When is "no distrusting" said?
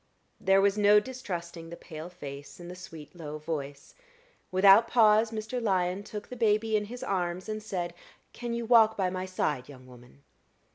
0.79-1.69